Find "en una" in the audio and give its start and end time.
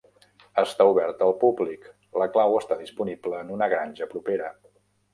3.45-3.73